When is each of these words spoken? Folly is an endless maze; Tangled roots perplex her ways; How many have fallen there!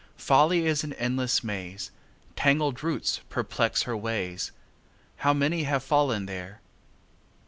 Folly 0.17 0.65
is 0.65 0.83
an 0.83 0.93
endless 0.93 1.43
maze; 1.43 1.91
Tangled 2.35 2.81
roots 2.83 3.21
perplex 3.29 3.83
her 3.83 3.95
ways; 3.95 4.51
How 5.17 5.31
many 5.31 5.61
have 5.65 5.83
fallen 5.83 6.25
there! 6.25 6.59